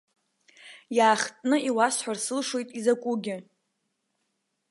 [0.97, 3.35] Иаахтны иуасҳәар сылшоит изакәугьы.